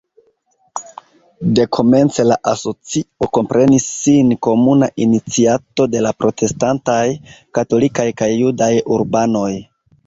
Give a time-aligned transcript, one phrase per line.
[1.59, 7.01] Dekomence la asocio komprenis sin komuna iniciato de la protestantaj,
[7.61, 9.51] katolikaj kaj judaj urbanoj.